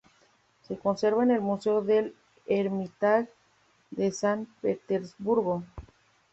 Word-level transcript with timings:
Se 0.67 0.79
conserva 0.79 1.21
en 1.21 1.29
el 1.29 1.41
Museo 1.41 1.83
del 1.83 2.15
Hermitage 2.47 3.29
de 3.91 4.11
San 4.11 4.47
Petersburgo. 4.59 5.61